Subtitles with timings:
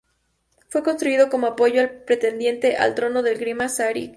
[0.69, 4.09] Fue construido como apoyo al pretendiente al trono de Crimea Şahin Giray.